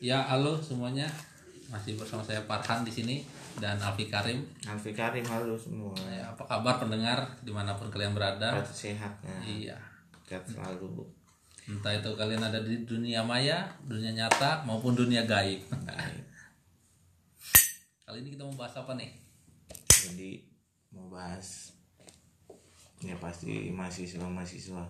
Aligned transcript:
Ya, 0.00 0.16
halo 0.24 0.56
semuanya. 0.56 1.04
Masih 1.68 1.92
bersama 1.92 2.24
saya 2.24 2.40
Farhan 2.48 2.80
di 2.80 2.88
sini 2.88 3.20
dan 3.60 3.76
Alfi 3.76 4.08
Karim. 4.08 4.40
Alfi 4.64 4.96
Karim 4.96 5.20
halo 5.28 5.52
semua. 5.60 5.92
Ya, 6.08 6.24
apa 6.24 6.40
kabar 6.48 6.80
pendengar 6.80 7.20
di 7.44 7.52
mana 7.52 7.76
pun 7.76 7.92
kalian 7.92 8.16
berada? 8.16 8.64
Sehat 8.64 8.72
sehat 8.72 9.12
ya. 9.20 9.36
Iya. 9.44 9.76
Sehat 10.24 10.48
selalu. 10.48 11.04
Entah 11.68 11.92
itu 11.92 12.16
kalian 12.16 12.40
ada 12.40 12.64
di 12.64 12.80
dunia 12.88 13.20
maya, 13.20 13.68
dunia 13.84 14.16
nyata 14.16 14.64
maupun 14.64 14.96
dunia 14.96 15.28
gaib. 15.28 15.60
Kali 18.08 18.24
ini 18.24 18.32
kita 18.32 18.48
mau 18.48 18.56
bahas 18.56 18.80
apa 18.80 18.96
nih? 18.96 19.12
Jadi 19.84 20.48
mau 20.96 21.12
bahas 21.12 21.76
ya 23.04 23.20
pasti 23.20 23.68
mahasiswa 23.68 24.24
mahasiswa 24.24 24.80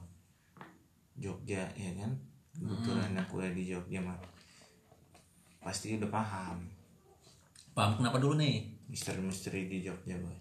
Jogja 1.18 1.66
ya 1.74 1.90
kan. 1.98 2.14
Kebetulan 2.54 3.18
aku 3.18 3.42
kuliah 3.42 3.50
di 3.50 3.66
Jogja 3.66 3.98
mah 3.98 4.38
pasti 5.61 5.96
udah 6.00 6.11
paham 6.11 6.58
Paham 7.71 8.03
kenapa 8.03 8.18
dulu 8.18 8.35
nih? 8.36 8.80
misteri-misteri 8.90 9.71
di 9.71 9.86
Jogja 9.86 10.18
boy. 10.18 10.35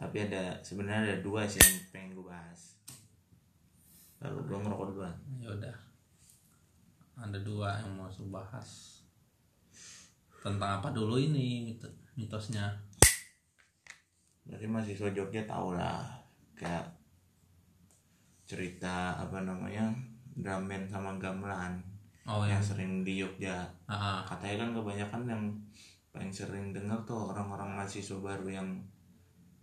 Tapi 0.00 0.24
ada 0.24 0.56
sebenarnya 0.64 1.04
ada 1.04 1.18
dua 1.20 1.44
sih 1.44 1.60
yang 1.60 1.76
pengen 1.92 2.16
gue 2.16 2.24
bahas. 2.24 2.80
Lalu 4.24 4.48
gue 4.48 4.58
ngerokok 4.58 4.86
duluan. 4.88 5.16
Ya 5.36 5.52
udah. 5.52 5.76
Ada 7.20 7.38
dua 7.44 7.76
yang 7.84 7.92
mau 7.92 8.08
saya 8.08 8.32
bahas. 8.32 9.04
Tentang 10.40 10.80
apa 10.80 10.88
dulu 10.90 11.20
ini 11.20 11.68
mit- 11.68 12.00
mitosnya? 12.16 12.72
Berarti 14.48 14.66
mahasiswa 14.66 15.12
Jogja 15.12 15.44
tau 15.44 15.76
lah 15.76 16.08
kayak 16.56 16.88
cerita 18.48 19.20
apa 19.20 19.44
namanya 19.44 19.92
drum 20.34 20.66
band 20.66 20.88
sama 20.88 21.14
gamelan 21.20 21.78
Oh 22.24 22.46
yang 22.46 22.58
yang 22.58 22.62
sering 22.62 22.92
di 23.04 23.18
Jogja. 23.20 23.66
Ah, 23.92 23.96
ah. 24.00 24.18
Katanya 24.24 24.64
kan 24.64 24.70
kebanyakan 24.80 25.22
yang 25.28 25.44
paling 26.12 26.32
sering 26.32 26.72
denger 26.72 26.96
tuh 27.04 27.32
orang-orang 27.32 27.76
mahasiswa 27.76 28.16
baru 28.20 28.48
yang 28.48 28.68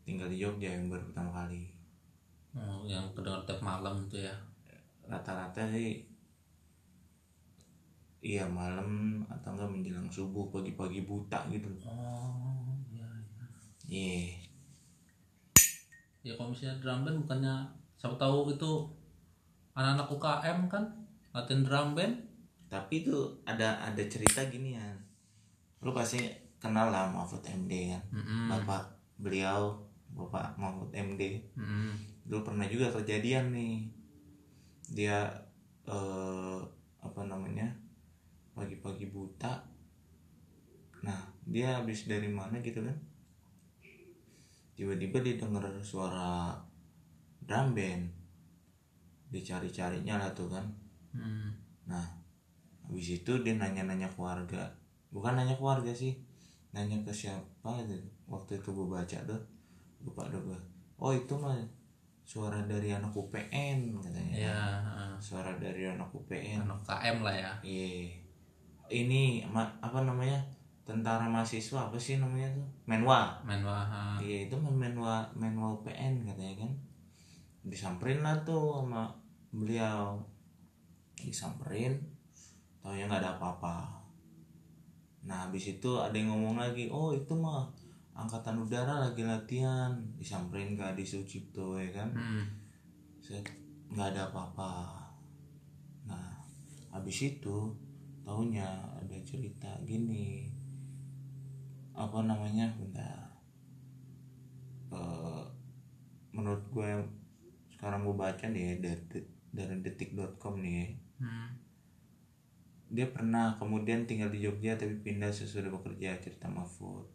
tinggal 0.06 0.30
di 0.30 0.38
Jogja 0.42 0.70
yang 0.70 0.90
baru 0.90 1.06
pertama 1.09 1.45
kali. 1.45 1.70
Oh, 2.54 2.81
yang 2.86 3.06
kedengar 3.14 3.45
tiap 3.45 3.62
malam 3.62 4.06
itu 4.09 4.26
ya. 4.26 4.34
Rata-rata 5.06 5.70
sih 5.70 6.06
iya 8.20 8.44
malam 8.44 9.23
atau 9.31 9.56
enggak 9.56 9.72
menjelang 9.72 10.09
subuh 10.12 10.52
pagi-pagi 10.52 11.08
buta 11.08 11.45
gitu. 11.54 11.70
Oh, 11.88 12.76
iya. 12.92 13.08
iya. 13.88 14.14
Iya. 14.20 14.50
Ya 16.20 16.34
kalau 16.36 16.52
misalnya 16.52 16.76
drum 16.84 17.08
band 17.08 17.17
bukannya 17.23 17.56
siapa 17.95 18.16
tahu 18.20 18.52
itu 18.52 18.72
anak-anak 19.72 20.08
UKM 20.11 20.59
kan 20.67 20.84
latihan 21.32 21.64
drum 21.64 21.89
band. 21.95 22.29
Tapi 22.70 23.03
itu 23.03 23.17
ada 23.44 23.81
ada 23.81 24.03
cerita 24.06 24.45
gini 24.45 24.78
ya. 24.78 24.88
Lu 25.81 25.92
pasti 25.92 26.22
kenal 26.62 26.94
lah 26.94 27.09
Mahfud 27.09 27.42
MD 27.42 27.92
kan. 27.92 28.03
Mm-mm. 28.14 28.48
Bapak 28.48 28.84
beliau 29.20 29.76
Bapak 30.16 30.56
Mahfud 30.56 30.89
MD 30.95 31.44
Mm-mm. 31.53 31.94
dulu 32.26 32.42
pernah 32.42 32.66
juga 32.66 32.89
kejadian 32.89 33.52
nih 33.53 33.86
dia 34.89 35.28
eh, 35.86 36.59
apa 37.00 37.22
namanya 37.28 37.67
pagi-pagi 38.56 39.11
buta 39.11 39.59
nah 41.00 41.20
dia 41.45 41.80
habis 41.80 42.09
dari 42.09 42.28
mana 42.28 42.58
gitu 42.59 42.81
kan 42.81 42.95
tiba-tiba 44.73 45.20
dia 45.23 45.36
dengar 45.38 45.64
suara 45.83 46.56
drum 47.44 47.76
band 47.76 48.08
dicari-carinya 49.30 50.17
lah 50.17 50.31
tuh 50.33 50.50
kan 50.50 50.66
Mm. 51.09 51.50
nah 51.89 52.06
habis 52.90 53.22
itu 53.22 53.32
dia 53.45 53.54
nanya-nanya 53.54 54.09
keluarga 54.18 54.66
bukan 55.14 55.38
nanya 55.38 55.54
keluarga 55.58 55.94
sih. 55.94 56.18
Nanya 56.70 57.02
ke 57.02 57.09
siapa 57.09 57.70
waktu 58.30 58.52
itu 58.62 58.70
gue 58.70 58.88
baca 58.90 59.18
tuh 59.26 59.42
lupa 60.06 60.30
deh 60.30 60.38
gue 60.38 60.59
oh 61.02 61.12
itu 61.16 61.34
mah 61.34 61.58
suara 62.22 62.61
dari 62.70 62.94
anak 62.94 63.10
UPN 63.10 63.98
katanya. 63.98 64.33
Ya, 64.38 64.61
suara 65.17 65.50
dari 65.58 65.89
anak 65.89 66.14
UPN 66.14 66.61
anak 66.61 66.77
UKM 66.86 67.17
lah 67.26 67.33
ya. 67.33 67.52
iya. 67.66 68.05
Ini 68.89 69.50
ma- 69.50 69.73
apa 69.82 70.06
namanya 70.06 70.38
tentara 70.86 71.26
mahasiswa 71.26 71.89
apa 71.89 71.98
sih 71.98 72.21
namanya 72.21 72.54
tuh? 72.54 72.67
Menwa. 72.86 73.82
Ah. 73.89 74.17
iya 74.21 74.45
itu 74.45 74.54
men- 74.61 74.77
menwa 74.77 75.26
menwa 75.33 75.73
UPN 75.82 76.21
katanya 76.21 76.66
kan. 76.66 76.71
Disamperin 77.66 78.21
lah 78.21 78.38
tuh 78.45 78.86
sama 78.86 79.10
beliau. 79.50 80.21
Disamperin 81.17 81.98
taunya 82.80 83.06
nggak 83.08 83.22
ada 83.22 83.36
apa-apa. 83.36 84.00
Nah 85.28 85.48
habis 85.48 85.78
itu 85.78 85.92
ada 86.00 86.16
yang 86.16 86.32
ngomong 86.32 86.58
lagi 86.60 86.88
oh 86.88 87.12
itu 87.12 87.36
mah 87.36 87.67
angkatan 88.16 88.60
udara 88.60 89.00
lagi 89.00 89.23
latihan 89.23 89.95
disamperin 90.20 90.76
ke 90.76 90.84
Adi 90.84 91.04
Sucipto 91.04 91.80
ya 91.80 91.89
kan? 91.92 92.10
Hmm. 92.12 92.44
Set, 93.20 93.45
nggak 93.92 94.16
ada 94.16 94.32
apa-apa. 94.32 94.73
Nah 96.08 96.39
habis 96.92 97.20
itu 97.23 97.72
taunya 98.23 98.68
ada 98.95 99.18
cerita 99.23 99.70
gini. 99.88 100.52
Apa 101.95 102.23
namanya? 102.23 102.72
Bentar. 102.80 103.28
Eh, 104.89 105.44
menurut 106.34 106.64
gue 106.72 106.89
sekarang 107.76 108.04
gue 108.04 108.16
baca 108.16 108.45
nih 108.50 108.64
ya 108.64 108.73
dari 108.84 109.22
dari 109.50 109.76
detik.com 109.82 110.62
nih 110.62 110.73
ya, 110.76 110.88
Hmm. 111.20 111.52
Dia 112.89 113.05
pernah 113.14 113.54
kemudian 113.61 114.10
tinggal 114.10 114.33
di 114.33 114.42
Jogja 114.42 114.73
tapi 114.73 114.98
pindah 115.05 115.30
sesudah 115.30 115.70
bekerja 115.70 116.17
cerita 116.17 116.50
Mahfud. 116.50 117.05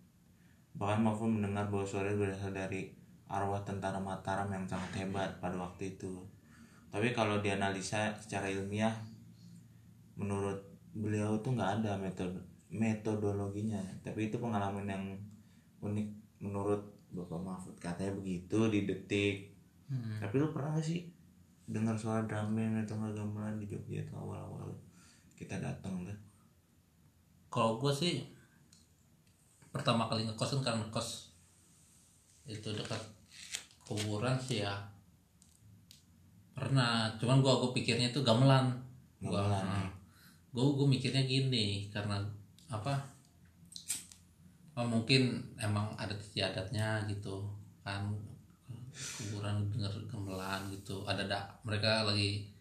Bahkan 0.79 1.03
Mahfud 1.03 1.35
mendengar 1.35 1.67
bahwa 1.67 1.83
suara 1.83 2.15
berasal 2.15 2.55
dari 2.55 2.95
arwah 3.27 3.59
tentara 3.67 3.99
Mataram 3.99 4.47
yang 4.55 4.63
sangat 4.71 5.03
hebat 5.03 5.43
pada 5.43 5.59
waktu 5.59 5.99
itu. 5.99 6.23
Tapi 6.95 7.11
kalau 7.11 7.43
dianalisa 7.43 8.15
secara 8.15 8.47
ilmiah 8.47 8.95
menurut 10.15 10.63
beliau 10.95 11.35
tuh 11.43 11.59
nggak 11.59 11.83
ada 11.83 11.99
metode 11.99 12.39
metodologinya. 12.71 13.83
Tapi 14.07 14.31
itu 14.31 14.39
pengalaman 14.39 14.87
yang 14.87 15.05
unik 15.83 16.09
menurut 16.39 16.87
Bapak 17.11 17.41
Mahfud. 17.43 17.75
Katanya 17.83 18.15
begitu 18.15 18.71
di 18.71 18.87
detik. 18.87 19.55
Hmm. 19.85 20.17
tapi 20.17 20.41
lu 20.41 20.49
pernah 20.49 20.81
gak 20.81 20.89
sih 20.89 21.05
dengar 21.69 21.93
suara 21.93 22.25
drum 22.25 22.57
band 22.57 22.89
atau 22.89 22.97
nggak 22.97 23.21
gamelan 23.21 23.61
di 23.61 23.69
Jogja 23.69 24.01
itu 24.01 24.13
awal-awal 24.17 24.73
kita 25.45 25.61
datang 25.61 26.09
tuh 26.09 26.17
Kalau 27.53 27.77
gue 27.77 27.93
sih 27.93 28.25
pertama 29.69 30.09
kali 30.09 30.25
ngekos 30.25 30.57
kan 30.57 30.73
karena 30.73 30.81
ngekos 30.89 31.37
itu 32.49 32.73
dekat 32.73 32.99
kuburan 33.85 34.41
sih 34.41 34.65
ya. 34.65 34.73
Pernah, 36.55 37.13
cuman 37.19 37.43
gua 37.43 37.61
gua 37.61 37.71
pikirnya 37.75 38.15
itu 38.15 38.25
gamelan. 38.25 38.73
Ya. 39.21 39.91
gua 40.55 40.65
gua 40.77 40.87
mikirnya 40.87 41.27
gini 41.27 41.91
karena 41.91 42.23
apa? 42.71 42.95
Oh, 44.75 44.87
mungkin 44.87 45.43
emang 45.59 45.95
ada 45.99 46.15
istiadatnya 46.15 47.07
gitu 47.07 47.47
kan 47.87 48.11
kuburan 48.95 49.71
denger 49.71 49.91
gamelan 50.07 50.71
gitu 50.71 51.03
ada 51.03 51.27
dak 51.27 51.47
mereka 51.67 52.07
lagi 52.07 52.54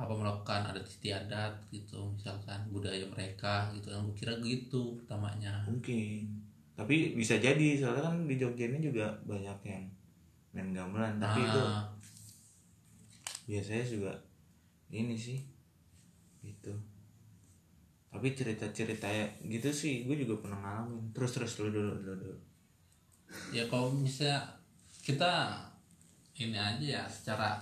apa 0.00 0.16
melakukan 0.16 0.64
adat 0.72 0.88
istiadat 0.88 1.52
gitu 1.68 2.00
misalkan 2.16 2.56
budaya 2.72 3.04
mereka 3.12 3.68
gitu 3.76 3.92
yang 3.92 4.08
gue 4.08 4.16
kira 4.16 4.32
gitu 4.40 4.96
pertamanya. 4.96 5.60
Mungkin. 5.68 6.24
Tapi 6.72 7.12
bisa 7.12 7.36
jadi 7.36 7.76
soalnya 7.76 8.08
kan 8.08 8.24
di 8.24 8.40
Jogja 8.40 8.64
ini 8.72 8.80
juga 8.80 9.12
banyak 9.28 9.58
yang 9.68 9.84
main 10.56 10.72
gamelan 10.72 11.20
tapi 11.20 11.44
itu 11.44 11.60
Ah, 11.60 11.84
biasanya 13.44 13.84
juga 13.84 14.12
ini 14.88 15.14
sih 15.14 15.38
gitu. 16.40 16.72
Tapi 18.10 18.32
cerita-cerita 18.32 19.06
ya 19.06 19.28
gitu 19.44 19.68
sih 19.68 20.08
gue 20.08 20.16
juga 20.16 20.40
pernah 20.40 20.58
ngalamin. 20.64 21.12
Terus 21.12 21.30
terus 21.36 21.52
dulu 21.60 21.70
dulu 21.70 21.92
dulu, 22.00 22.14
dulu. 22.24 22.38
ya 23.54 23.62
kalau 23.70 23.94
misalnya 23.94 24.42
kita 25.04 25.54
ini 26.40 26.56
aja 26.58 26.86
ya 26.98 27.02
secara 27.06 27.60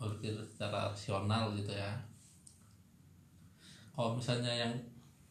berpikir 0.00 0.40
secara 0.48 0.88
rasional 0.88 1.52
gitu 1.52 1.76
ya. 1.76 1.92
Kalau 3.92 4.16
misalnya 4.16 4.48
yang 4.48 4.72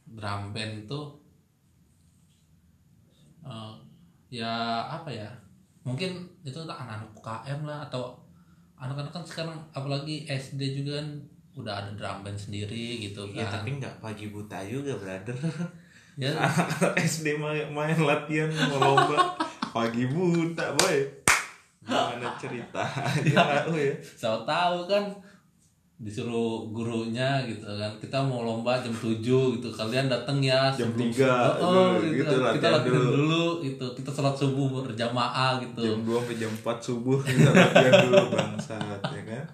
drum 0.05 0.53
band 0.53 0.85
itu 0.85 0.99
eh, 3.41 3.73
ya 4.29 4.85
apa 4.85 5.09
ya 5.09 5.29
mungkin 5.81 6.21
itu 6.45 6.59
anak-anak 6.61 7.09
UKM 7.17 7.65
lah 7.65 7.89
atau 7.89 8.13
anak-anak 8.77 9.09
kan 9.09 9.25
sekarang 9.25 9.57
apalagi 9.73 10.29
SD 10.29 10.85
juga 10.85 11.01
kan 11.01 11.09
udah 11.57 11.73
ada 11.81 11.91
drum 11.97 12.21
band 12.21 12.37
sendiri 12.37 13.09
gitu 13.09 13.25
ya 13.33 13.49
kan. 13.49 13.65
tapi 13.65 13.81
nggak 13.81 13.95
pagi 13.97 14.29
buta 14.29 14.61
juga 14.69 14.93
brother. 15.01 15.37
Ya. 16.19 16.35
SD 17.09 17.39
main, 17.39 17.71
main 17.73 17.95
latihan 17.95 18.51
mau 18.69 18.93
lomba. 18.93 19.39
Pagi 19.69 20.03
buta 20.09 20.75
boy 20.75 21.18
gimana 21.89 22.29
cerita? 22.37 22.83
Ya 23.33 23.41
tahu 23.65 23.73
ya. 23.73 23.93
Saya 24.01 24.37
tahu 24.45 24.85
kan 24.85 25.03
disuruh 25.99 26.71
gurunya 26.71 27.43
gitu 27.43 27.67
kan. 27.67 27.91
Kita 27.99 28.23
mau 28.23 28.47
lomba 28.47 28.79
jam 28.79 28.95
7 28.95 29.19
gitu. 29.19 29.67
Kalian 29.67 30.07
datang 30.07 30.39
ya 30.39 30.71
Jam 30.71 30.95
tiga, 30.95 31.51
oh, 31.59 31.99
gitu, 31.99 32.23
gitu, 32.23 32.33
gitu, 32.39 32.55
kita 32.55 32.67
latihan 32.71 33.03
dulu. 33.03 33.11
dulu. 33.11 33.45
gitu. 33.67 33.85
Kita 33.99 34.09
sholat 34.15 34.35
subuh 34.39 34.87
berjamaah 34.87 35.59
gitu. 35.59 35.83
Jam 35.83 35.99
2 36.07 36.15
sampai 36.15 36.37
jam 36.39 36.51
4 36.55 36.79
subuh 36.79 37.17
kita 37.19 37.49
latihan 37.51 37.93
dulu 38.07 38.23
bangsat 38.33 39.01
ya 39.11 39.21
kan? 39.27 39.45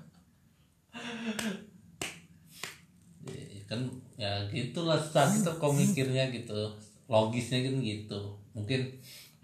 Ya, 3.26 3.62
kan 3.66 3.80
ya 4.22 4.32
gitulah. 4.54 5.02
Saat 5.02 5.34
itu 5.34 5.52
kau 5.58 5.74
mikirnya 5.74 6.30
gitu. 6.30 6.70
Logisnya 7.10 7.66
kan 7.66 7.82
gitu. 7.82 8.22
Mungkin 8.54 8.86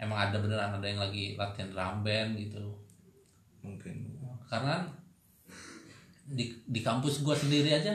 emang 0.02 0.18
ada 0.18 0.42
beneran 0.42 0.74
ada 0.74 0.82
yang 0.82 0.98
lagi 0.98 1.38
latihan 1.38 1.70
drum 1.70 2.02
band 2.02 2.34
gitu. 2.34 2.58
Mungkin. 3.62 4.18
Karena 4.50 4.82
di 6.26 6.50
di 6.66 6.80
kampus 6.82 7.22
gua 7.22 7.38
sendiri 7.38 7.70
aja 7.70 7.94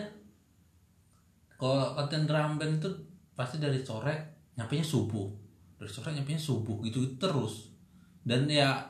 kalau 1.60 2.00
latihan 2.00 2.24
drum 2.24 2.56
band 2.56 2.80
itu 2.80 2.90
pasti 3.36 3.60
dari 3.60 3.84
sore 3.84 4.48
nyampe 4.56 4.80
subuh. 4.80 5.28
Dari 5.76 5.92
sore 5.92 6.16
nyampe 6.16 6.40
subuh 6.40 6.80
gitu, 6.88 7.04
terus. 7.20 7.76
Dan 8.24 8.48
ya 8.48 8.88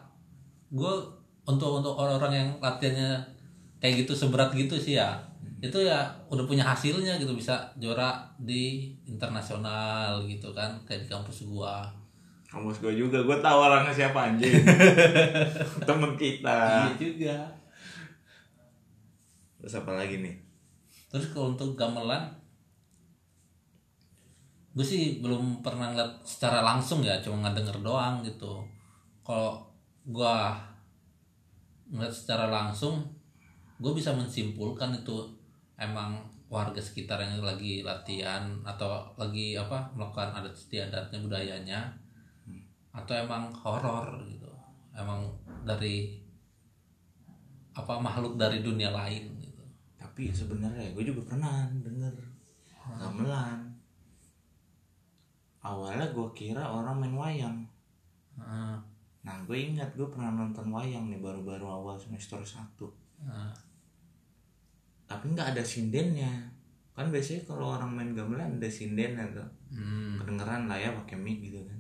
gue 0.68 0.94
untuk 1.48 1.80
untuk 1.80 1.96
orang-orang 1.96 2.34
yang 2.34 2.50
latihannya 2.60 3.24
kayak 3.80 4.04
gitu 4.04 4.12
seberat 4.12 4.52
gitu 4.52 4.76
sih 4.76 5.00
ya 5.00 5.16
itu 5.58 5.80
ya 5.80 6.06
udah 6.30 6.46
punya 6.46 6.62
hasilnya 6.62 7.18
gitu. 7.18 7.34
Bisa 7.34 7.66
juara 7.82 8.30
di 8.38 8.94
internasional 9.10 10.22
gitu 10.30 10.54
kan 10.54 10.78
kayak 10.86 11.06
di 11.06 11.10
kampus 11.10 11.48
gua 11.50 11.88
kampus 12.48 12.80
gue 12.80 12.94
juga. 12.96 13.20
Gue 13.22 13.38
tahu 13.44 13.58
orangnya 13.60 13.94
siapa 13.94 14.32
anjing. 14.32 14.52
Temen 15.88 16.16
kita. 16.16 16.88
Iya 16.88 16.94
juga. 16.96 17.38
Terus 19.60 19.74
apa 19.84 19.92
lagi 20.00 20.24
nih? 20.24 20.36
Terus 21.12 21.32
kalau 21.36 21.56
untuk 21.56 21.76
gamelan 21.76 22.36
gue 24.78 24.86
sih 24.86 25.26
belum 25.26 25.66
pernah 25.66 25.90
ngeliat 25.90 26.22
secara 26.22 26.62
langsung 26.62 27.02
ya 27.02 27.18
cuma 27.20 27.48
ngedenger 27.48 27.82
doang 27.82 28.24
gitu. 28.24 28.64
Kalau 29.26 29.60
gue 30.08 30.36
ngeliat 31.92 32.14
secara 32.14 32.48
langsung 32.48 33.04
gue 33.78 33.92
bisa 33.94 34.14
mensimpulkan 34.14 34.94
itu 34.96 35.28
emang 35.78 36.22
warga 36.48 36.80
sekitar 36.80 37.20
yang 37.20 37.44
lagi 37.44 37.84
latihan 37.84 38.48
atau 38.64 39.04
lagi 39.20 39.54
apa 39.60 39.92
melakukan 39.94 40.32
adat 40.32 40.56
istiadatnya 40.56 41.20
budayanya 41.20 41.80
atau 42.98 43.14
emang 43.14 43.54
horor 43.54 44.18
gitu. 44.26 44.50
Emang 44.98 45.30
dari 45.62 46.18
apa 47.78 48.02
makhluk 48.02 48.42
dari 48.42 48.66
dunia 48.66 48.90
lain 48.90 49.38
gitu. 49.38 49.62
Tapi 50.02 50.34
sebenarnya 50.34 50.98
gue 50.98 51.04
juga 51.06 51.22
pernah 51.30 51.70
denger 51.70 52.14
gamelan. 52.98 53.60
Awalnya 55.62 56.10
gue 56.10 56.28
kira 56.34 56.64
orang 56.66 56.98
main 56.98 57.16
wayang. 57.16 57.58
Heeh. 58.38 58.78
nah 59.28 59.36
gue 59.44 59.58
ingat 59.60 59.92
gue 59.98 60.08
pernah 60.08 60.32
nonton 60.32 60.72
wayang 60.72 61.12
nih 61.12 61.20
baru-baru 61.20 61.68
awal 61.68 62.00
semester 62.00 62.40
1 62.40 62.80
Heeh. 62.80 63.52
tapi 65.04 65.26
nggak 65.36 65.52
ada 65.52 65.64
sindennya. 65.66 66.32
Kan 66.96 67.12
biasanya 67.12 67.44
kalau 67.44 67.76
orang 67.76 67.92
main 67.92 68.12
gamelan 68.16 68.56
ada 68.56 68.70
sindennya 68.72 69.28
tuh. 69.36 69.50
Hmm. 69.68 70.16
kedengeran 70.24 70.72
lah 70.72 70.80
ya 70.80 70.96
pakai 70.96 71.20
mic 71.20 71.44
gitu 71.44 71.60
kan 71.68 71.77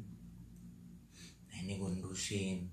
nah 1.57 1.65
ini 1.65 1.81
gue 1.81 1.89
nerusin 1.89 2.69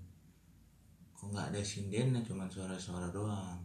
kok 1.09 1.33
nggak 1.33 1.49
ada 1.49 1.61
sindennya 1.65 2.21
cuma 2.21 2.45
suara-suara 2.45 3.09
doang. 3.09 3.57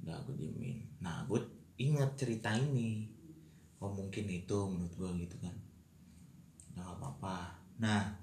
Udah 0.00 0.16
gue 0.24 0.32
diemin 0.40 0.80
nah 1.04 1.20
gue 1.28 1.36
ingat 1.76 2.16
cerita 2.16 2.56
ini. 2.56 3.04
Oh 3.76 3.92
mungkin 3.92 4.32
itu 4.32 4.56
menurut 4.64 4.96
gue 4.96 5.28
gitu 5.28 5.36
kan. 5.44 5.52
Udah 6.72 6.88
nggak 6.88 6.96
apa-apa. 6.96 7.38
Nah 7.84 8.16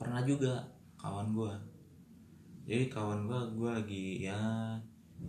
pernah 0.00 0.24
juga 0.24 0.56
kawan 0.96 1.36
gue 1.36 1.52
jadi 2.64 2.88
kawan 2.88 3.28
gue 3.28 3.40
gue 3.60 3.70
lagi 3.76 4.04
ya 4.24 4.40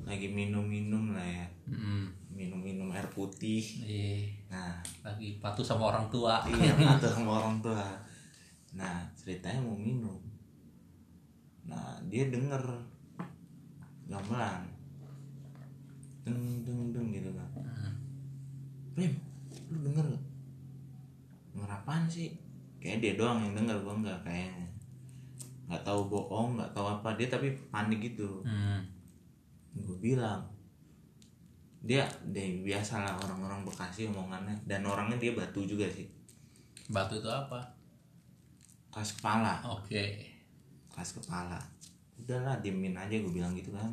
lagi 0.08 0.32
minum-minum 0.32 1.12
lah 1.12 1.28
ya. 1.28 1.48
Minum-minum 2.32 2.88
air 2.96 3.12
putih. 3.12 3.60
Iya, 3.84 4.24
nah. 4.48 4.80
Lagi 5.04 5.36
patuh 5.44 5.68
sama 5.68 5.92
orang 5.92 6.08
tua. 6.08 6.40
iya 6.48 6.72
patuh 6.80 7.12
sama 7.20 7.44
orang 7.44 7.60
tua 7.60 8.08
nah 8.72 9.04
ceritanya 9.16 9.60
mau 9.60 9.76
minum. 9.76 10.20
Nah 11.68 12.00
dia 12.08 12.32
denger. 12.32 12.64
Gamelan. 14.08 14.64
Deng 16.24 16.64
deng 16.64 16.92
deng 16.96 17.08
gitu 17.12 17.32
kan. 17.36 17.50
Prim 18.96 19.14
lu 19.72 19.78
denger 19.88 20.04
gak? 20.04 20.24
Denger 21.56 21.70
apaan 21.72 22.04
sih? 22.12 22.36
Kayak 22.84 23.00
dia 23.00 23.14
doang 23.16 23.40
yang 23.40 23.54
denger 23.56 23.78
gua 23.84 23.96
nggak 24.00 24.20
kayaknya. 24.28 24.68
Nggak 25.72 25.84
tahu 25.88 26.12
bohong 26.12 26.60
nggak 26.60 26.72
tahu 26.76 26.88
apa. 26.88 27.16
Dia 27.16 27.28
tapi 27.32 27.56
panik 27.72 28.00
gitu. 28.00 28.44
Hmm. 28.44 28.84
gue 29.72 29.96
bilang 30.04 30.44
dia 31.80 32.04
dia 32.28 32.44
biasa 32.60 33.08
lah 33.08 33.16
orang-orang 33.16 33.64
Bekasi 33.64 34.12
omongannya. 34.12 34.54
Dan 34.68 34.84
orangnya 34.84 35.16
dia 35.16 35.32
batu 35.32 35.64
juga 35.64 35.88
sih. 35.88 36.12
Batu 36.92 37.18
itu 37.24 37.32
apa? 37.32 37.81
Keras 38.92 39.16
kepala. 39.18 39.64
Oke. 39.66 40.28
keras 40.92 41.16
kepala. 41.16 41.58
Udahlah 42.20 42.60
diemin 42.60 42.94
aja 42.94 43.16
gue 43.16 43.32
bilang 43.32 43.56
gitu 43.56 43.72
kan. 43.72 43.90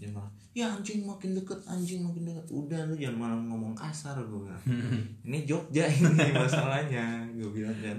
Dia 0.00 0.08
malah 0.10 0.30
ya 0.56 0.66
anjing 0.66 1.06
makin 1.06 1.38
deket 1.38 1.60
anjing 1.68 2.02
makin 2.02 2.26
deket. 2.26 2.46
Udah 2.50 2.80
lu 2.88 2.98
jangan 2.98 3.16
malah 3.20 3.38
ngomong 3.46 3.76
kasar 3.76 4.16
gue 4.18 4.40
bilang. 4.42 4.64
Ini 5.28 5.44
Jogja 5.44 5.84
ini 5.86 6.32
masalahnya 6.34 7.28
gue 7.30 7.50
bilang 7.52 7.76
kan. 7.78 7.98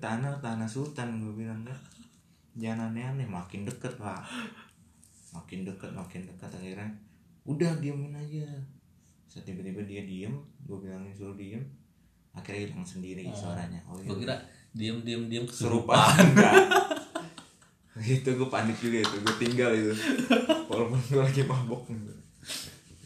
Tanah 0.00 0.40
tanah 0.40 0.64
sultan 0.64 1.20
gue 1.20 1.44
bilang 1.44 1.60
kan. 1.66 1.76
Jangan 2.56 2.94
aneh-aneh 2.94 3.26
makin 3.26 3.66
deket 3.66 3.98
pak. 3.98 4.22
Makin 5.34 5.66
deket 5.66 5.90
makin 5.92 6.22
dekat 6.24 6.48
akhirnya. 6.48 6.88
Udah 7.44 7.76
diemin 7.82 8.14
aja. 8.14 8.46
Terus 9.28 9.44
tiba-tiba 9.44 9.82
dia 9.84 10.06
diem 10.06 10.32
gue 10.64 10.78
bilangin 10.78 11.12
suruh 11.12 11.36
diem. 11.36 11.60
Akhirnya 12.32 12.70
hilang 12.70 12.86
sendiri 12.86 13.26
suaranya. 13.34 13.82
Oh 13.84 13.98
iya. 14.00 14.08
Gue 14.08 14.24
kira 14.24 14.36
diem 14.74 14.98
diem 15.06 15.22
diem 15.30 15.46
serupa 15.46 15.94
itu 18.02 18.26
gue 18.26 18.48
panik 18.50 18.74
juga 18.82 19.06
itu. 19.06 19.16
Gue 19.22 19.34
tinggal 19.38 19.70
itu. 19.70 19.94
Walaupun 20.66 20.98
gue 20.98 21.22
lagi 21.22 21.46
mabok. 21.46 21.86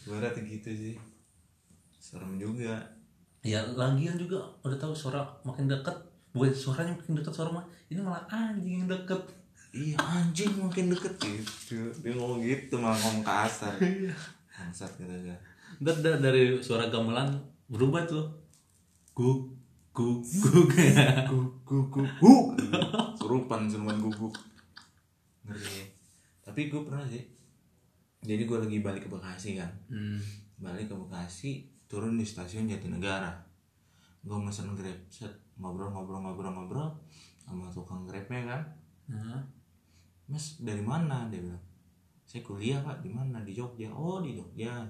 Rata 0.09 0.41
gitu 0.41 0.69
sih. 0.73 0.97
Serem 2.01 2.41
juga. 2.41 2.73
Ya 3.45 3.61
lagian 3.77 4.17
juga 4.17 4.41
udah 4.65 4.77
tahu 4.81 4.97
suara 4.97 5.21
makin 5.45 5.69
dekat. 5.69 5.93
Bukan 6.33 6.49
suaranya 6.49 6.97
makin 6.97 7.21
dekat 7.21 7.33
suara 7.37 7.53
mah. 7.53 7.65
Ini 7.93 8.01
malah 8.01 8.25
anjing 8.33 8.85
yang 8.85 8.89
deket. 8.89 9.21
iya 9.69 9.93
anjing 10.01 10.49
makin 10.57 10.89
deket 10.89 11.13
gitu. 11.21 11.93
Dia 12.01 12.17
ngomong 12.17 12.41
gitu 12.41 12.81
malah 12.81 12.97
ngomong 12.97 13.21
kasar 13.21 13.77
bangsat 14.57 14.89
gitu 14.97 15.13
da- 15.77 16.17
dari 16.17 16.57
suara 16.65 16.89
gamelan 16.89 17.37
berubah 17.69 18.09
tuh. 18.09 18.25
Guk 19.13 19.58
guk 19.99 20.23
guk. 20.23 20.67
guguk. 21.27 21.55
Guguk. 21.67 22.07
Guk 22.23 22.47
serupan 23.19 23.67
serupan 23.67 23.99
guguk. 23.99 24.31
Ngeri. 25.43 25.91
Tapi 26.39 26.71
gue 26.71 26.81
pernah 26.87 27.03
sih. 27.03 27.23
Jadi 28.23 28.47
gue 28.47 28.57
lagi 28.57 28.79
balik 28.79 29.07
ke 29.07 29.09
Bekasi 29.11 29.59
kan. 29.59 29.71
Hmm. 29.91 30.19
balik 30.59 30.91
ke 30.91 30.95
Bekasi 30.95 31.67
turun 31.91 32.15
di 32.15 32.23
stasiun 32.23 32.71
Jatinegara. 32.71 33.31
Gue 34.23 34.39
mesen 34.39 34.71
grab 34.75 34.99
set 35.11 35.31
ngobrol 35.59 35.91
ngobrol 35.91 36.23
ngobrol 36.23 36.51
ngobrol 36.55 36.89
sama 37.43 37.67
tukang 37.71 38.07
grabnya 38.07 38.55
kan. 38.55 38.61
Nah, 39.11 39.43
mas 40.31 40.63
dari 40.63 40.83
mana? 40.83 41.27
Dia 41.27 41.43
bilang 41.43 41.63
saya 42.23 42.39
kuliah 42.45 42.79
pak. 42.79 43.03
Di 43.03 43.11
mana? 43.11 43.43
Di 43.43 43.51
Jogja. 43.51 43.91
Oh 43.91 44.23
di 44.23 44.39
Jogja. 44.39 44.87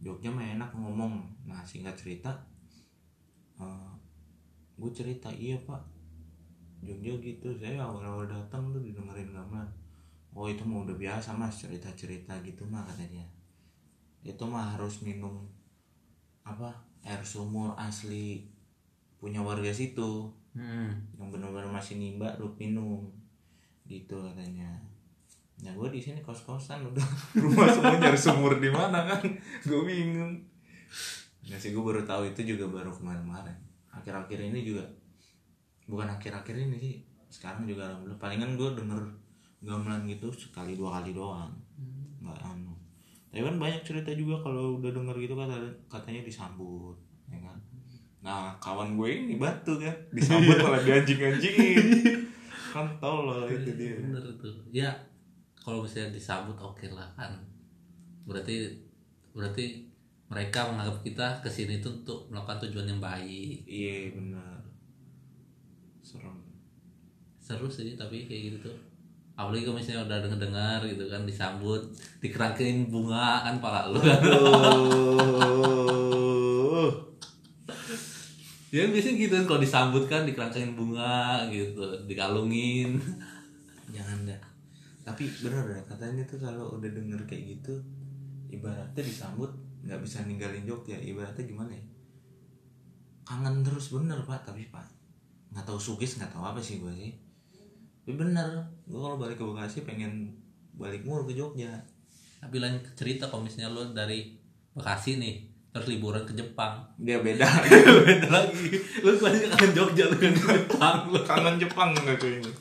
Jogja 0.00 0.32
mah 0.32 0.56
enak 0.56 0.72
ngomong. 0.72 1.20
Nah 1.44 1.60
singkat 1.64 1.96
cerita 1.96 2.32
gue 4.82 4.90
cerita 4.90 5.30
iya 5.30 5.54
pak. 5.62 5.78
Jogja 6.82 7.14
gitu 7.22 7.54
saya 7.54 7.78
awal-awal 7.78 8.26
datang 8.26 8.74
tuh 8.74 8.82
didengerin 8.82 9.30
gamelan. 9.30 9.70
Oh 10.34 10.50
itu 10.50 10.66
mah 10.66 10.82
udah 10.82 10.98
biasa 10.98 11.30
mas 11.38 11.62
cerita-cerita 11.62 12.34
gitu 12.42 12.66
mah 12.66 12.82
katanya 12.90 13.22
itu 14.22 14.42
mah 14.46 14.74
harus 14.74 15.02
minum 15.02 15.46
apa 16.46 16.70
air 17.02 17.22
sumur 17.26 17.74
asli 17.74 18.46
punya 19.18 19.42
warga 19.42 19.70
situ 19.70 20.30
hmm. 20.54 21.18
yang 21.18 21.28
benar-benar 21.30 21.70
masih 21.70 21.98
nimba 21.98 22.34
lu 22.38 22.50
minum 22.58 23.06
gitu 23.86 24.18
katanya. 24.18 24.82
Nah 25.62 25.70
gue 25.78 25.88
di 25.94 26.02
sini 26.02 26.18
kos 26.26 26.42
kosan 26.42 26.82
udah. 26.82 27.06
Rumah 27.42 27.66
semua 27.70 27.94
nyari 27.98 28.18
sumur 28.18 28.58
di 28.58 28.70
mana 28.70 29.06
kan? 29.06 29.22
Gue 29.62 29.86
bingung. 29.86 30.42
Nah 31.46 31.58
sih 31.58 31.70
gue 31.70 31.82
baru 31.82 32.02
tahu 32.02 32.26
itu 32.30 32.54
juga 32.54 32.66
baru 32.66 32.90
kemarin-kemarin 32.90 33.61
akhir-akhir 33.92 34.40
ini 34.40 34.64
juga. 34.64 34.84
Bukan 35.86 36.08
akhir-akhir 36.08 36.56
ini 36.56 36.76
sih 36.80 36.94
sekarang 37.28 37.68
juga 37.68 37.92
alhamdulillah. 37.92 38.18
Palingan 38.18 38.56
gue 38.56 38.70
denger 38.80 39.02
gamelan 39.62 40.08
gitu 40.08 40.32
sekali 40.32 40.74
dua 40.74 40.98
kali 40.98 41.12
doang. 41.12 41.52
Nggak 42.24 42.40
anu. 42.42 42.72
Tapi 43.32 43.40
kan 43.44 43.56
banyak 43.56 43.82
cerita 43.84 44.10
juga 44.12 44.40
kalau 44.40 44.80
udah 44.80 44.92
denger 44.92 45.16
gitu 45.20 45.34
kata 45.36 45.56
katanya 45.88 46.20
disambut 46.24 46.96
ya 47.28 47.38
kan? 47.40 47.58
Nah 48.24 48.52
kawan 48.60 48.96
gue 48.96 49.08
ini 49.08 49.34
batu 49.36 49.76
kan 49.76 49.94
disambut 50.12 50.56
malah 50.64 50.80
dianjing-anjingin. 50.80 51.86
Kan 52.72 52.88
tolol 53.04 53.52
itu 53.52 53.68
dia. 53.76 54.00
bener 54.00 54.24
itu 54.32 54.48
ya 54.72 54.88
kalau 55.60 55.84
misalnya 55.84 56.16
disambut 56.16 56.56
oke 56.56 56.88
lah 56.88 57.04
kan. 57.12 57.36
Berarti 58.24 58.72
berarti 59.36 59.91
mereka 60.32 60.64
menganggap 60.72 61.04
kita 61.04 61.26
ke 61.44 61.48
sini 61.52 61.84
tuh 61.84 61.92
untuk 62.00 62.32
melakukan 62.32 62.64
tujuan 62.64 62.88
yang 62.88 63.00
baik. 63.04 63.68
Iya 63.68 64.16
benar. 64.16 64.64
Serem. 66.00 66.40
Seru 67.36 67.68
sih 67.68 67.92
tapi 68.00 68.24
kayak 68.24 68.56
gitu. 68.56 68.72
Tuh 68.72 68.76
apalagi 69.36 69.64
kalau 69.68 69.76
misalnya 69.76 70.08
udah 70.08 70.18
denger 70.24 70.40
dengar 70.40 70.80
gitu 70.88 71.04
kan 71.08 71.24
disambut 71.24 71.82
dikerangkin 72.20 72.88
bunga 72.88 73.44
kan 73.44 73.60
pala 73.60 73.92
lu. 73.92 74.00
Kan 74.00 74.20
ya 78.72 78.88
biasanya 78.88 79.16
gitu 79.20 79.32
kan 79.36 79.44
kalau 79.44 79.60
disambut 79.60 80.08
kan 80.08 80.24
dikerangkin 80.24 80.72
bunga 80.72 81.44
gitu 81.52 81.84
dikalungin. 82.08 82.96
Jangan 83.92 84.24
dah. 84.24 84.40
Tapi 85.04 85.28
bener 85.44 85.76
dah 85.76 85.82
katanya 85.92 86.24
tuh 86.24 86.40
kalau 86.40 86.80
udah 86.80 86.88
denger 86.88 87.20
kayak 87.28 87.60
gitu 87.60 87.76
ibaratnya 88.52 89.02
disambut 89.04 89.48
nggak 89.82 90.00
bisa 90.02 90.22
ninggalin 90.22 90.62
Jogja 90.62 90.96
ibaratnya 90.98 91.42
gimana 91.42 91.74
ya? 91.74 91.84
Kangen 93.26 93.66
terus 93.66 93.90
bener 93.90 94.22
pak. 94.22 94.46
Tapi 94.46 94.70
pak 94.70 94.86
nggak 95.52 95.68
tahu 95.68 95.76
sugis 95.76 96.16
nggak 96.16 96.32
tahu 96.32 96.44
apa 96.46 96.60
sih 96.62 96.80
gue 96.80 96.92
sih. 96.96 97.12
Tapi 98.02 98.14
bener 98.16 98.48
gue 98.88 98.98
kalau 98.98 99.20
balik 99.20 99.36
ke 99.36 99.44
Bekasi 99.44 99.84
pengen 99.84 100.32
balik 100.74 101.04
mulu 101.04 101.28
ke 101.28 101.34
Jogja. 101.36 101.70
Tapi 102.42 102.58
lain 102.58 102.80
cerita 102.96 103.28
kalau 103.28 103.46
misalnya 103.46 103.70
lu 103.70 103.92
dari 103.92 104.34
Bekasi 104.72 105.20
nih 105.20 105.52
terus 105.72 105.88
liburan 105.88 106.24
ke 106.24 106.32
Jepang. 106.36 106.84
Dia 107.00 107.20
beda. 107.20 107.48
Beda 108.06 108.28
lagi. 108.28 108.76
Lu 109.00 109.16
kan 109.16 109.32
kangen 109.32 109.72
Jogja 109.72 110.04
lu 110.08 110.16
kan 110.16 110.32
ke 110.32 110.46
Jepang. 110.56 110.96
Lu 111.10 111.20
kangen 111.28 111.56
Jepang 111.60 111.90
nggak 111.96 112.16
tuh 112.16 112.28
ini? 112.28 112.52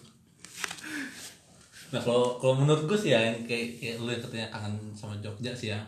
Nah 1.91 1.99
kalau 1.99 2.39
kalau 2.39 2.55
menurut 2.63 2.87
gue 2.87 2.95
sih 2.95 3.11
ya 3.11 3.19
yang 3.19 3.43
kayak, 3.43 3.75
kayak 3.83 3.95
lu 3.99 4.09
yang 4.15 4.23
katanya 4.23 4.47
kangen 4.47 4.75
sama 4.95 5.15
Jogja 5.19 5.51
sih 5.51 5.75
ya 5.75 5.79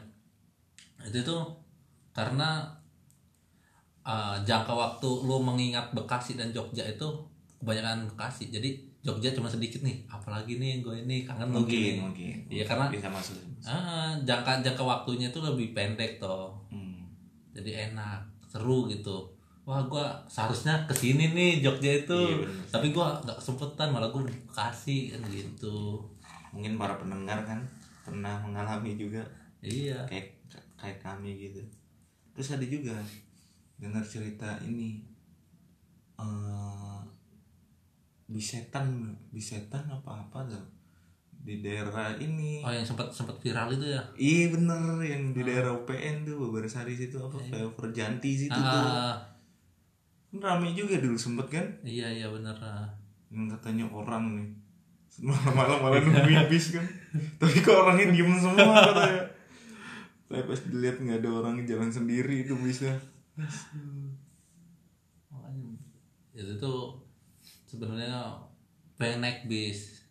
itu 1.03 1.19
tuh 1.22 1.43
karena 2.13 2.63
uh, 4.03 4.36
jangka 4.43 4.74
waktu 4.74 5.10
lu 5.25 5.39
mengingat 5.39 5.91
Bekasi 5.95 6.36
dan 6.36 6.51
Jogja 6.51 6.83
itu 6.83 7.07
kebanyakan 7.60 8.05
Bekasi. 8.13 8.51
Jadi 8.51 8.75
Jogja 9.03 9.36
cuma 9.36 9.51
sedikit 9.51 9.83
nih. 9.83 10.03
Apalagi 10.07 10.60
nih 10.60 10.79
gue 10.79 11.03
ini 11.03 11.27
kangen 11.27 11.51
mungkin 11.51 11.67
gini. 11.67 12.00
mungkin. 12.00 12.36
Iya, 12.48 12.63
karena- 12.63 12.91
bisa 12.91 13.07
masuk. 13.12 13.36
ah 13.63 14.12
jangka 14.27 14.60
jangka 14.60 14.83
waktunya 14.83 15.31
tuh 15.31 15.39
lebih 15.43 15.72
pendek 15.72 16.19
toh. 16.19 16.51
Hmm. 16.67 17.07
jadi 17.55 17.91
enak 17.91 18.19
seru 18.43 18.91
gitu. 18.91 19.24
Wah 19.63 19.79
gua 19.88 20.12
seharusnya 20.27 20.75
ke 20.83 20.91
sini 20.91 21.31
nih 21.31 21.63
Jogja 21.63 22.03
itu. 22.03 22.12
Iya, 22.12 22.36
bener. 22.43 22.65
tapi 22.67 22.88
gua 22.91 23.15
nggak 23.24 23.39
kesempetan 23.39 23.88
malah 23.95 24.12
gua 24.12 24.27
di 24.27 24.36
Bekasi 24.36 25.15
kan 25.15 25.24
gitu. 25.31 26.03
Mungkin 26.51 26.75
para 26.75 27.00
pendengar 27.00 27.39
kan 27.48 27.63
pernah 28.03 28.36
mengalami 28.43 29.00
juga. 29.00 29.24
Iya. 29.63 30.03
Kayak 30.12 30.32
kayak 30.83 30.99
kami 30.99 31.39
gitu. 31.39 31.63
Terus 32.35 32.59
ada 32.59 32.65
juga 32.67 32.99
dengar 33.79 34.03
cerita 34.03 34.59
ini 34.67 34.99
eh 36.19 36.99
bisetan 38.27 39.15
bisetan 39.31 39.87
apa 39.87 40.27
apa 40.27 40.43
tuh? 40.51 40.65
Di 41.43 41.63
daerah 41.63 42.11
ini. 42.19 42.59
Oh 42.59 42.71
yang 42.71 42.83
sempat 42.83 43.15
sempat 43.15 43.39
viral 43.39 43.71
itu 43.71 43.95
ya? 43.95 44.03
Iya 44.19 44.51
bener 44.51 44.99
yang 45.07 45.31
di 45.31 45.41
daerah 45.47 45.71
UPN 45.71 46.27
tuh 46.27 46.35
Babarsari 46.43 46.99
situ 46.99 47.15
apa 47.15 47.39
flyover 47.39 47.95
Janti 47.95 48.35
situ 48.35 48.59
tuh 48.59 48.83
ah. 48.83 49.15
Kan 50.31 50.39
rame 50.43 50.75
juga 50.75 50.99
dulu 50.99 51.15
sempet 51.15 51.47
kan? 51.47 51.67
Iya 51.87 52.11
iya 52.11 52.27
bener 52.27 52.55
ah. 52.59 52.91
yang 53.31 53.47
katanya 53.47 53.87
orang 53.87 54.35
nih. 54.35 54.49
Malam-malam 55.13 55.77
malah 55.79 56.01
nungguin 56.01 56.49
bis 56.49 56.73
kan. 56.73 56.85
Tapi 57.37 57.61
kok 57.61 57.85
orangnya 57.85 58.09
diem 58.09 58.33
semua 58.35 58.81
katanya 58.81 59.32
tapi 60.33 60.49
pas 60.49 60.61
dilihat 60.65 60.97
nggak 60.97 61.21
ada 61.21 61.29
orang 61.29 61.61
jalan 61.69 61.93
sendiri 61.93 62.41
itu 62.41 62.57
bisnya 62.57 62.97
Makanya, 65.29 65.77
itu 66.33 66.53
tuh 66.57 66.97
sebenarnya 67.69 68.33
pengen 68.97 69.21
naik 69.21 69.45
bis. 69.45 70.01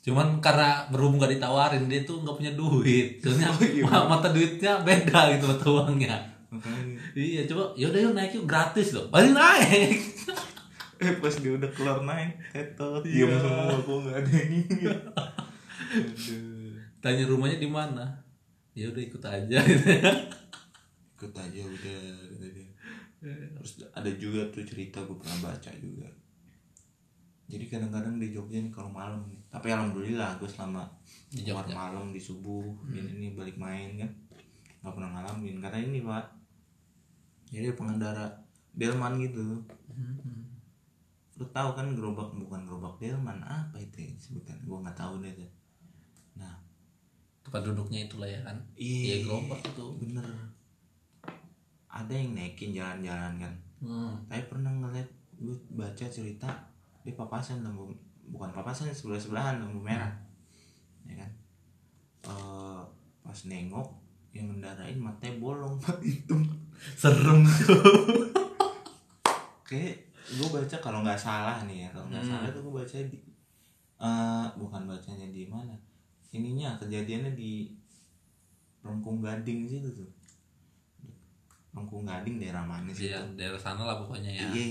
Cuman 0.00 0.40
karena 0.40 0.88
berhubung 0.88 1.20
gak 1.20 1.36
ditawarin 1.36 1.88
dia 1.88 2.04
tuh 2.08 2.24
nggak 2.24 2.36
punya 2.36 2.52
duit. 2.56 3.20
Soalnya 3.20 3.52
ma- 3.84 4.08
mata 4.16 4.32
duitnya 4.32 4.80
beda 4.80 5.36
gitu 5.36 5.44
mata 5.48 5.66
uangnya. 5.68 6.16
Makanya. 6.52 6.96
Iya 7.12 7.48
coba 7.48 7.76
yaudah 7.76 8.00
yuk 8.00 8.14
naik 8.16 8.32
yuk 8.32 8.48
gratis 8.48 8.96
loh. 8.96 9.08
Balik 9.12 9.36
naik. 9.36 9.96
Eh 10.96 11.12
pas 11.20 11.28
dia 11.28 11.52
udah 11.52 11.68
kelar 11.76 12.00
naik 12.08 12.40
tetot. 12.56 13.04
Diem 13.04 13.28
semua 13.28 13.76
kok 13.76 13.96
nggak 14.00 14.16
ada 14.16 14.30
yang 14.32 14.52
ingat 14.64 15.00
tanya 17.04 17.28
rumahnya 17.28 17.60
di 17.60 17.68
mana 17.68 18.25
ya 18.76 18.92
udah 18.92 19.02
ikut 19.08 19.24
aja 19.24 19.58
ikut 21.16 21.32
aja 21.32 21.60
udah 21.64 21.98
kata 22.28 22.46
dia. 22.52 22.68
terus 23.56 23.80
ada 23.96 24.10
juga 24.20 24.44
tuh 24.52 24.62
cerita 24.68 25.00
gue 25.00 25.16
pernah 25.16 25.48
baca 25.48 25.72
juga. 25.80 26.04
Jadi 27.46 27.64
kadang-kadang 27.70 28.20
di 28.20 28.34
Jogja 28.34 28.58
nih 28.60 28.74
kalau 28.74 28.92
malam 28.92 29.24
nih 29.32 29.40
tapi 29.48 29.72
alhamdulillah 29.72 30.36
gue 30.36 30.50
selama 30.50 30.84
Di 31.32 31.40
keluar 31.46 31.64
Jogja. 31.64 31.72
malam 31.72 32.12
di 32.12 32.20
subuh 32.20 32.68
ini 32.92 33.16
nih 33.16 33.30
balik 33.32 33.56
main 33.56 33.96
kan 33.96 34.10
nggak 34.84 34.92
pernah 34.92 35.10
ngalamin. 35.16 35.56
Karena 35.64 35.78
ini 35.80 35.98
pak 36.04 36.26
jadi 37.48 37.72
pengendara 37.72 38.28
delman 38.76 39.16
gitu. 39.24 39.64
Lu 41.40 41.44
tahu 41.48 41.72
kan 41.72 41.96
gerobak 41.96 42.28
bukan 42.36 42.68
gerobak 42.68 43.00
delman 43.00 43.40
apa 43.40 43.80
itu 43.80 44.04
ya 44.04 44.12
sebutan 44.20 44.60
gue 44.60 44.76
nggak 44.84 44.98
tahu 45.00 45.24
deh 45.24 45.32
tuh. 45.32 45.48
nah 46.36 46.65
tempat 47.46 47.62
duduknya 47.62 48.02
itulah 48.02 48.26
ya 48.26 48.40
kan? 48.42 48.58
Iya 48.74 49.22
gerobak 49.22 49.62
itu. 49.62 49.86
bener. 49.96 50.26
Ada 51.86 52.12
yang 52.12 52.34
naikin 52.34 52.70
jalan-jalan 52.72 53.38
kan? 53.38 53.54
Hmm. 53.76 54.16
tapi 54.24 54.40
pernah 54.46 54.72
ngeliat 54.72 55.04
gue 55.36 55.52
baca 55.70 56.06
cerita 56.06 56.48
di 57.02 57.12
papasan 57.12 57.60
lampu 57.60 57.92
bukan 58.26 58.48
papasan 58.50 58.88
sebelah 58.88 59.16
sebelahan 59.16 59.60
lampu 59.60 59.78
merah. 59.78 60.10
Ya 61.02 61.14
kan? 61.14 61.30
Eh, 62.24 62.80
pas 63.22 63.38
nengok 63.44 63.88
yang 64.32 64.48
ngendarain 64.48 64.96
matanya 64.96 65.38
bolong 65.38 65.76
itu. 66.02 66.34
Serem. 66.92 67.44
Tuh 67.44 68.32
kayak 69.62 69.96
gue 70.28 70.48
baca 70.48 70.76
kalau 70.78 71.00
nggak 71.00 71.16
salah 71.16 71.62
nih 71.64 71.84
ya 71.84 71.88
kalau 71.90 72.06
nggak 72.06 72.22
Hmm. 72.22 72.32
salah 72.32 72.48
tuh 72.50 72.62
gue 72.62 72.74
baca 72.76 72.96
di 73.02 73.18
eh, 73.98 74.46
bukan 74.54 74.82
bacanya 74.84 75.26
ininya 76.36 76.76
kejadiannya 76.76 77.32
di 77.32 77.72
Lengkung 78.86 79.18
Gading 79.18 79.66
situ 79.66 79.90
tuh. 79.90 80.10
Lengkung 81.74 82.06
Gading 82.06 82.38
daerah 82.38 82.62
mana 82.62 82.88
sih 82.94 83.10
iya 83.10 83.20
daerah 83.34 83.58
sana 83.58 83.82
lah 83.82 83.98
pokoknya 83.98 84.30
ya. 84.30 84.46
Iya. 84.54 84.64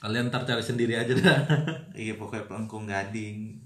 Kalian 0.00 0.32
ntar 0.32 0.46
cari 0.48 0.62
sendiri 0.64 0.96
aja 0.96 1.12
dah. 1.12 1.38
Iya 2.00 2.16
pokoknya 2.16 2.46
Pelengkung 2.46 2.88
Gading. 2.88 3.58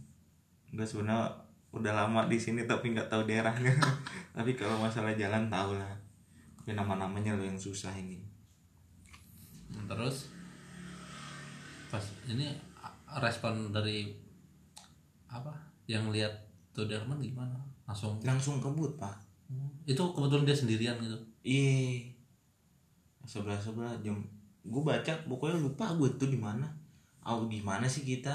Gue 0.74 0.82
sebenarnya 0.82 1.30
udah 1.70 1.92
lama 1.94 2.26
di 2.26 2.38
sini 2.38 2.66
tapi 2.66 2.90
nggak 2.96 3.06
tahu 3.06 3.26
daerahnya. 3.26 3.70
Tapi 4.36 4.58
kalau 4.58 4.82
masalah 4.82 5.14
jalan 5.14 5.46
tahu 5.46 5.78
lah. 5.78 5.94
Tapi 6.58 6.74
nama-namanya 6.74 7.38
lo 7.38 7.46
yang 7.46 7.58
susah 7.58 7.94
ini. 7.94 8.18
Terus? 9.86 10.30
Pas 11.90 12.02
ini 12.26 12.50
respon 13.22 13.70
dari 13.70 14.10
apa? 15.30 15.54
Yang 15.86 16.04
lihat 16.14 16.34
tuh 16.74 16.90
Delman 16.90 17.22
gimana? 17.22 17.54
Langsung? 17.86 18.18
Langsung 18.26 18.58
kebut 18.58 18.98
pak. 18.98 19.14
Itu 19.86 20.02
kebetulan 20.10 20.44
dia 20.44 20.56
sendirian 20.56 20.96
gitu. 20.98 21.16
Iya. 21.46 22.10
Sebelah 23.24 23.56
sebelah 23.56 23.94
jam 24.02 24.18
gue 24.64 24.82
baca 24.82 25.12
pokoknya 25.28 25.60
lupa 25.60 25.94
gue 25.94 26.10
tuh 26.18 26.28
di 26.28 26.36
mana. 26.36 26.66
Oh 27.24 27.46
gimana 27.46 27.86
sih 27.86 28.02
kita? 28.04 28.32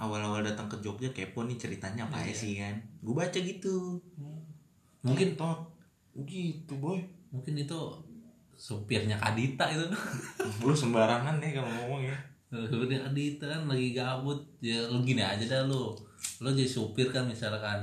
Awal-awal 0.00 0.44
datang 0.44 0.68
ke 0.68 0.76
Jogja 0.80 1.10
kepo 1.12 1.44
nih 1.44 1.56
ceritanya 1.56 2.06
apa 2.06 2.20
ya 2.22 2.34
sih 2.34 2.60
kan? 2.60 2.76
Gue 3.00 3.14
baca 3.16 3.38
gitu. 3.38 3.98
Mungkin 5.00 5.34
top 5.40 5.72
gitu 6.28 6.76
boy. 6.76 7.00
Mungkin 7.30 7.54
itu 7.56 7.80
supirnya 8.58 9.16
Kadita 9.16 9.70
itu. 9.72 9.86
Lu 10.66 10.74
sembarangan 10.74 11.40
nih 11.40 11.56
kalau 11.56 11.70
ngomong 11.70 12.02
ya. 12.04 12.16
Supirnya 12.50 13.06
Kadita 13.06 13.46
kan 13.46 13.70
lagi 13.70 13.94
gabut. 13.94 14.38
Ya 14.58 14.82
lu 14.90 15.00
gini 15.06 15.22
aja 15.22 15.46
dah 15.46 15.64
lu 15.70 15.94
lu 16.38 16.50
jadi 16.50 16.66
supir 16.66 17.08
kan 17.08 17.24
misalkan. 17.24 17.80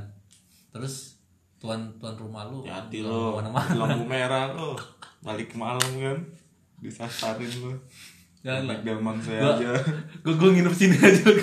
Terus 0.69 1.17
tuan 1.57 1.89
tuan 1.97 2.13
rumah 2.13 2.45
lu 2.45 2.61
hati 2.63 3.01
lo. 3.01 3.37
lampu 3.39 4.03
merah 4.11 4.49
lo. 4.49 4.77
Balik 5.19 5.53
malam 5.53 5.91
kan. 5.95 6.17
Disasarin 6.77 7.49
lo. 7.59 7.73
Jangan 8.41 8.63
lah. 8.63 8.67
balik 8.69 8.81
delman 8.83 9.17
saya 9.17 9.41
Gua- 9.41 9.55
aja. 9.57 9.71
gue 10.23 10.33
gue 10.33 10.49
nginep 10.53 10.73
sini 10.73 10.95
aja 10.95 11.25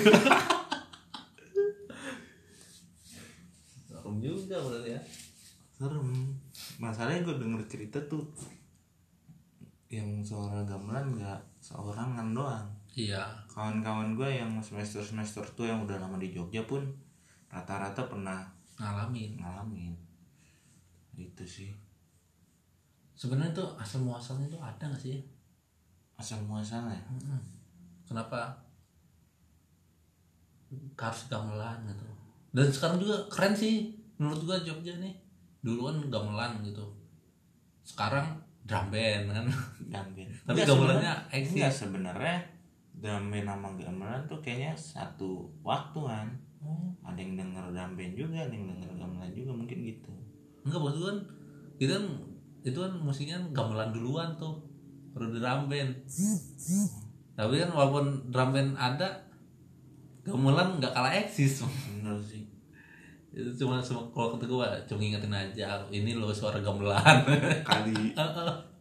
serem 3.85 4.15
juga 4.17 4.57
berarti 4.57 4.89
ya. 4.91 5.01
Serem. 5.71 6.07
Masalahnya 6.77 7.23
gue 7.23 7.35
denger 7.37 7.61
cerita 7.67 7.99
tuh 8.05 8.23
yang 9.87 10.19
suara 10.19 10.65
gamelan 10.65 11.13
nggak 11.13 11.39
seorangan 11.61 12.33
doang 12.33 12.67
iya. 12.95 13.21
Kawan-kawan 13.51 14.15
gue 14.15 14.29
yang 14.39 14.55
semester 14.63 15.03
semester 15.03 15.43
tuh 15.53 15.67
yang 15.67 15.83
udah 15.83 15.99
lama 15.99 16.15
di 16.15 16.31
Jogja 16.31 16.63
pun 16.63 16.81
rata-rata 17.51 18.07
pernah 18.07 18.47
ngalamin. 18.79 19.35
ngalamin. 19.35 19.93
Itu 21.19 21.43
sih. 21.43 21.75
Sebenarnya 23.15 23.51
tuh 23.55 23.69
asal 23.75 24.03
muasalnya 24.03 24.47
tuh 24.47 24.59
ada 24.63 24.87
nggak 24.87 24.99
sih? 24.99 25.19
Asal 26.15 26.39
muasalnya? 26.47 26.99
Mm-mm. 27.11 27.39
kenapa? 28.07 28.63
Harus 30.95 31.27
gamelan 31.27 31.79
gitu. 31.87 32.07
Dan 32.55 32.67
sekarang 32.71 32.97
juga 32.99 33.15
keren 33.27 33.55
sih 33.55 33.91
menurut 34.15 34.47
gua 34.47 34.57
Jogja 34.63 34.95
nih. 34.99 35.15
Dulu 35.63 35.91
kan 35.91 35.97
gamelan 36.07 36.63
gitu. 36.63 36.83
Sekarang 37.83 38.39
drum 38.63 38.87
band 38.91 39.31
kan. 39.31 39.45
Drum 39.91 40.07
band. 40.15 40.31
Tapi 40.47 40.59
gamelannya 40.63 41.13
eksis. 41.31 41.87
sebenarnya 41.87 42.54
drum 42.99 43.31
band 43.31 43.47
sama 43.47 43.69
gamelan 43.75 44.21
tuh 44.27 44.39
kayaknya 44.39 44.73
satu 44.75 45.51
waktu 45.61 45.99
kan? 45.99 46.27
Ada 47.05 47.19
yang 47.21 47.37
denger 47.37 47.65
drum 47.75 47.91
band 47.93 48.13
juga 48.17 48.37
ada 48.41 48.53
yang 48.53 48.67
denger 48.71 48.91
gamelan 48.97 49.31
juga 49.35 49.51
mungkin 49.53 49.77
gitu. 49.85 50.11
Enggak 50.65 50.81
maksud 50.81 51.03
kan 51.05 51.17
itu 51.77 51.91
kan 51.91 52.05
itu 52.65 52.77
kan 52.81 52.93
musiknya 52.97 53.35
kan 53.37 53.45
gamelan 53.53 53.89
duluan 53.93 54.29
tuh 54.39 54.63
baru 55.13 55.35
drum 55.35 55.61
band. 55.69 55.91
Tapi 57.35 57.53
kan 57.61 57.69
walaupun 57.75 58.05
drum 58.31 58.49
band 58.55 58.71
ada 58.79 59.07
gamelan 60.25 60.81
nggak 60.81 60.93
kalah 60.95 61.13
eksis. 61.13 61.61
Bener 62.01 62.17
sih. 62.23 62.47
Itu 63.35 63.51
cuma 63.59 63.83
kalau 63.83 64.39
kata 64.39 64.47
gue 64.47 64.67
cuma 64.87 64.99
ngingetin 65.03 65.35
aja 65.35 65.83
ini 65.91 66.15
loh 66.15 66.31
suara 66.31 66.63
gamelan. 66.63 67.27
Kali. 67.61 68.15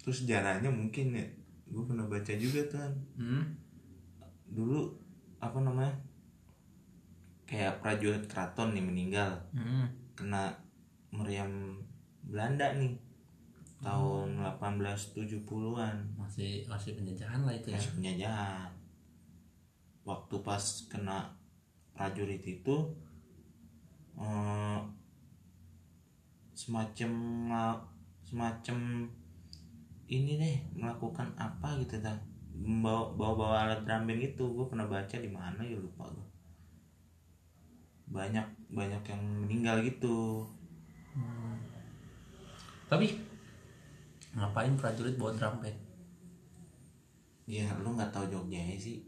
Terus 0.00 0.24
sejarahnya 0.24 0.70
mungkin 0.70 1.12
ya 1.12 1.26
gue 1.70 1.82
pernah 1.86 2.06
baca 2.10 2.32
juga 2.34 2.60
tuh 2.66 2.78
kan 2.82 2.94
hmm? 3.16 3.44
dulu 4.50 4.90
apa 5.40 5.58
namanya 5.62 5.94
kayak 7.50 7.82
prajurit 7.82 8.30
keraton 8.30 8.78
nih 8.78 8.84
meninggal. 8.86 9.34
Hmm. 9.50 9.90
kena 10.14 10.54
meriam 11.10 11.82
Belanda 12.22 12.78
nih 12.78 12.94
tahun 13.82 14.38
1870-an 14.38 15.96
masih 16.14 16.62
masih 16.70 16.94
penjajahan 16.94 17.42
lah 17.42 17.50
itu 17.50 17.74
ya. 17.74 17.80
Masih 17.80 17.92
penjajahan. 17.98 18.70
Waktu 20.06 20.34
pas 20.46 20.62
kena 20.86 21.34
prajurit 21.90 22.44
itu 22.46 22.76
eh, 24.14 24.78
semacam 26.54 27.12
semacam 28.22 28.78
ini 30.10 30.42
deh 30.42 30.56
melakukan 30.74 31.30
apa 31.38 31.78
gitu 31.78 32.02
dah 32.02 32.18
bawa 32.82 33.14
bawa 33.14 33.32
bawa 33.38 33.56
alat 33.64 33.80
drum 33.86 34.10
band 34.10 34.20
itu 34.20 34.42
gue 34.42 34.66
pernah 34.66 34.84
baca 34.90 35.16
di 35.16 35.30
mana 35.30 35.62
ya 35.62 35.78
lupa 35.78 36.04
gue 36.10 36.26
banyak 38.10 38.42
banyak 38.74 39.02
yang 39.06 39.22
meninggal 39.46 39.78
gitu. 39.86 40.42
Tapi 42.90 43.06
ngapain 44.34 44.74
prajurit 44.74 45.14
bawa 45.14 45.30
drum 45.38 45.62
band? 45.62 45.78
Ya 47.46 47.70
lu 47.78 47.94
nggak 47.94 48.10
tahu 48.10 48.26
Jogja 48.26 48.58
ya 48.58 48.74
sih. 48.74 49.06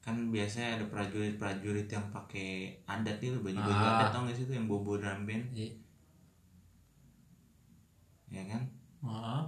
Kan 0.00 0.30
biasanya 0.32 0.80
ada 0.80 0.86
prajurit-prajurit 0.88 1.90
yang 1.90 2.06
pakai 2.14 2.72
adat 2.88 3.20
nih 3.20 3.36
baju 3.36 3.58
baju 3.58 3.84
Ah. 3.84 3.92
adat 4.00 4.08
tau 4.14 4.24
gak 4.24 4.32
sih 4.38 4.46
tuh 4.48 4.54
yang 4.56 4.70
bobo 4.70 4.96
drum 4.96 5.26
band? 5.26 5.44
Iya. 5.52 5.70
ya 8.30 8.46
kan 8.46 8.62
Oh. 9.00 9.42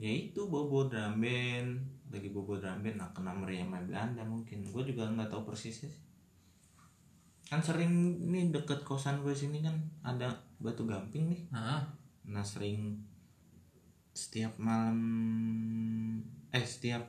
ya 0.00 0.08
itu 0.08 0.48
bobo 0.48 0.88
drum 0.88 1.20
band 1.20 1.76
lagi 2.08 2.32
bobo 2.32 2.56
drum 2.56 2.80
band 2.80 2.96
nah 2.96 3.08
kena 3.12 3.32
meriam 3.32 3.72
Belanda 3.72 4.24
mungkin. 4.24 4.64
Gue 4.68 4.82
juga 4.84 5.08
nggak 5.08 5.28
tahu 5.28 5.44
persisnya 5.48 5.88
sih. 5.88 6.02
Kan 7.50 7.60
sering 7.60 8.20
nih 8.30 8.52
deket 8.54 8.86
kosan 8.86 9.20
gue 9.24 9.34
sini 9.34 9.60
kan 9.60 9.76
ada 10.04 10.30
batu 10.60 10.84
gamping 10.84 11.32
nih. 11.32 11.42
Ah. 11.52 11.84
nah 12.20 12.44
sering 12.44 13.00
setiap 14.14 14.54
malam 14.60 15.00
eh 16.52 16.62
setiap 16.62 17.02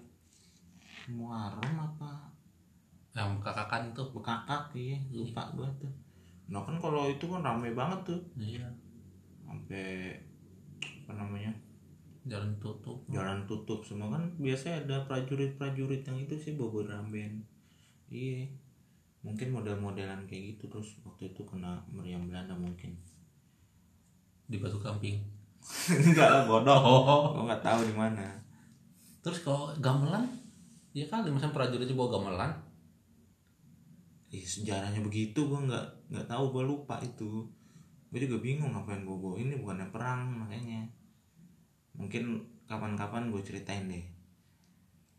Muharram 1.09 1.75
apa? 1.81 2.29
Yang 3.11 3.43
kakakan 3.43 3.91
itu 3.91 4.03
bekakak 4.13 4.63
iya. 4.77 4.97
lupa 5.11 5.49
gua 5.57 5.67
tuh. 5.81 5.91
Nah 6.47 6.63
kan 6.63 6.77
kalau 6.79 7.09
itu 7.09 7.25
kan 7.27 7.43
rame 7.43 7.73
banget 7.75 7.99
tuh. 8.07 8.21
Iya. 8.37 8.69
Sampai 9.43 10.15
apa 11.11 11.27
namanya? 11.27 11.51
Jalan 12.23 12.55
tutup. 12.63 13.03
Jalan 13.11 13.43
tutup. 13.43 13.83
Semua 13.83 14.15
kan 14.15 14.23
biasanya 14.39 14.87
ada 14.87 14.97
prajurit-prajurit 15.11 16.07
yang 16.07 16.23
itu 16.23 16.39
sih 16.39 16.55
bobo 16.55 16.87
ramben. 16.87 17.43
Iya. 18.07 18.47
Mungkin 19.27 19.51
model-modelan 19.51 20.23
kayak 20.31 20.55
gitu 20.55 20.71
terus 20.71 20.95
waktu 21.03 21.35
itu 21.35 21.43
kena 21.43 21.83
meriam 21.91 22.23
Belanda 22.23 22.55
mungkin. 22.55 22.95
Di 24.47 24.55
batu 24.55 24.79
kamping. 24.79 25.19
Enggak 26.07 26.31
lah 26.31 26.43
bodoh. 26.47 26.79
Oh. 26.79 27.23
Gua 27.35 27.51
nggak 27.51 27.63
tahu 27.67 27.83
di 27.83 27.93
mana. 27.93 28.23
Terus 29.19 29.43
kalau 29.43 29.75
gamelan? 29.83 30.23
Ya 30.95 31.03
kali 31.11 31.27
misalnya 31.27 31.51
prajurit 31.51 31.91
itu 31.91 31.95
bawa 31.99 32.15
gamelan? 32.15 32.51
Ih, 34.31 34.47
sejarahnya 34.47 35.03
begitu 35.03 35.43
gua 35.43 35.59
nggak 35.67 35.85
nggak 36.07 36.27
tahu 36.31 36.43
gua 36.55 36.63
lupa 36.63 36.95
itu. 37.03 37.43
Gue 38.11 38.27
juga 38.27 38.43
bingung 38.43 38.75
ngapain 38.75 39.07
bobo 39.07 39.39
ini 39.39 39.55
bukannya 39.55 39.87
perang 39.87 40.35
makanya 40.35 40.83
mungkin 41.95 42.43
kapan-kapan 42.67 43.31
gue 43.31 43.41
ceritain 43.43 43.87
deh. 43.87 44.05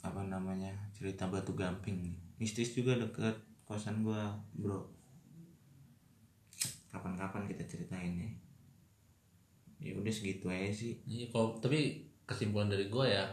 Apa 0.03 0.27
namanya? 0.27 0.75
Cerita 0.91 1.31
batu 1.31 1.55
gamping. 1.55 2.11
Mistis 2.43 2.75
juga 2.75 2.99
deket 2.99 3.39
kosan 3.63 4.05
gua 4.05 4.35
bro. 4.53 4.85
Kapan-kapan 6.91 7.49
kita 7.49 7.65
ceritain 7.65 8.13
ya. 8.19 8.31
Ya 9.83 9.93
udah 9.97 10.13
segitu 10.13 10.51
aja 10.51 10.69
sih. 10.69 11.01
Iya, 11.09 11.31
kalau 11.33 11.57
tapi 11.59 12.07
kesimpulan 12.29 12.71
dari 12.71 12.87
gue 12.87 13.07
ya, 13.09 13.27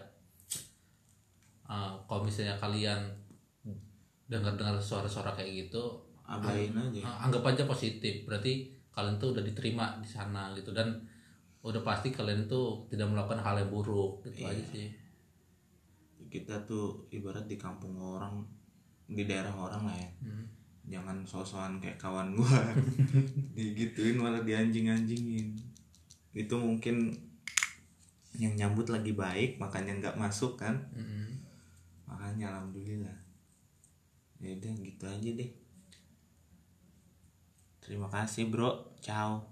uh, 1.68 1.94
kalau 2.10 2.26
misalnya 2.26 2.58
kalian 2.58 2.98
dengar-dengar 4.30 4.78
suara-suara 4.82 5.34
kayak 5.34 5.68
gitu, 5.68 5.84
abain 6.26 6.74
aja. 6.74 7.02
uh, 7.06 7.18
anggap 7.30 7.44
aja 7.54 7.66
positif. 7.70 8.26
Berarti 8.26 8.74
kalian 8.90 9.22
tuh 9.22 9.36
udah 9.38 9.44
diterima 9.46 10.00
di 10.02 10.10
sana 10.10 10.54
gitu. 10.58 10.74
Dan 10.74 10.90
udah 11.62 11.82
pasti 11.82 12.10
kalian 12.10 12.46
tuh 12.46 12.88
tidak 12.88 13.08
melakukan 13.08 13.38
hal 13.38 13.56
yang 13.56 13.68
buruk 13.68 14.24
gitu 14.24 14.42
Iya. 14.42 14.52
aja 14.52 14.64
sih. 14.70 14.90
kita 16.28 16.56
tuh 16.64 17.10
ibarat 17.10 17.44
di 17.44 17.56
kampung 17.56 17.98
orang 17.98 18.46
di 19.06 19.24
daerah 19.24 19.52
orang 19.52 19.82
lah 19.84 19.98
ya 19.98 20.10
Hmm. 20.22 20.46
jangan 20.86 21.18
sosokan 21.24 21.78
kayak 21.78 21.98
kawan 21.98 22.32
gua 22.32 22.48
digituin 23.56 24.16
malah 24.16 24.40
dianjing-anjingin 24.40 25.58
itu 26.32 26.56
mungkin 26.56 27.10
yang 28.32 28.54
nyambut 28.54 28.88
lagi 28.88 29.12
baik 29.12 29.58
makanya 29.58 29.98
nggak 29.98 30.16
masuk 30.16 30.54
kan 30.56 30.78
Mm-mm. 30.94 31.34
makanya 32.06 32.54
alhamdulillah 32.54 33.18
ya 34.38 34.54
udah 34.54 34.72
gitu 34.78 35.04
aja 35.04 35.30
deh 35.34 35.50
terima 37.80 38.06
kasih 38.08 38.48
bro 38.48 38.70
ciao 39.00 39.44